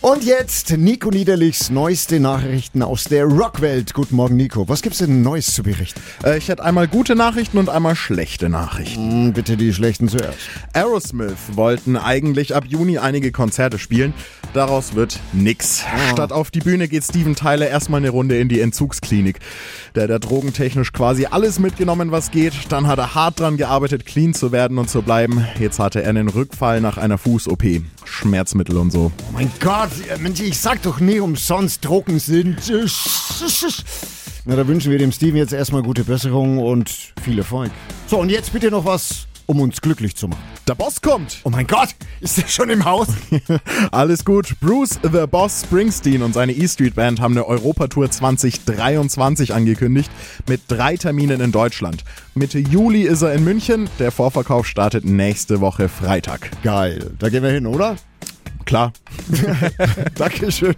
[0.00, 3.94] Und jetzt Nico Niederlichs neueste Nachrichten aus der Rockwelt.
[3.94, 4.68] Guten Morgen, Nico.
[4.68, 6.00] Was gibt's denn Neues zu berichten?
[6.22, 9.10] Äh, ich hätte einmal gute Nachrichten und einmal schlechte Nachrichten.
[9.10, 10.38] Hm, bitte die schlechten zuerst.
[10.72, 14.14] Aerosmith wollten eigentlich ab Juni einige Konzerte spielen.
[14.54, 15.82] Daraus wird nix.
[16.12, 19.40] Statt auf die Bühne geht Steven Tyler erstmal eine Runde in die Entzugsklinik.
[19.96, 22.54] Der hat drogentechnisch quasi alles mitgenommen, was geht.
[22.68, 25.44] Dann hat er hart dran gearbeitet, clean zu werden und zu bleiben.
[25.58, 27.82] Jetzt hatte er einen Rückfall nach einer Fuß-OP.
[28.04, 29.12] Schmerzmittel und so.
[29.18, 29.87] Oh mein Gott,
[30.18, 32.56] Mensch, ich sag doch nie umsonst, Drogen sind.
[34.44, 36.90] Na, da wünschen wir dem Steven jetzt erstmal gute Besserung und
[37.22, 37.70] viel Erfolg.
[38.06, 40.42] So, und jetzt bitte noch was, um uns glücklich zu machen.
[40.66, 41.38] Der Boss kommt!
[41.44, 43.08] Oh mein Gott, ist der schon im Haus?
[43.90, 44.54] Alles gut.
[44.60, 50.10] Bruce The Boss Springsteen und seine E-Street Band haben eine Europatour 2023 angekündigt
[50.46, 52.04] mit drei Terminen in Deutschland.
[52.34, 53.88] Mitte Juli ist er in München.
[53.98, 56.50] Der Vorverkauf startet nächste Woche Freitag.
[56.62, 57.96] Geil, da gehen wir hin, oder?
[58.68, 58.92] Klar.
[60.14, 60.76] Dankeschön.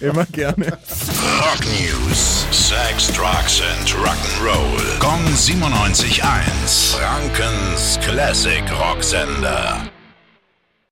[0.00, 0.66] Immer gerne.
[0.66, 2.46] Rock News.
[2.50, 4.98] Sex, Drugs and Rock'n'Roll.
[4.98, 6.96] Kong 97.1.
[6.96, 9.88] Frankens Classic Rocksender.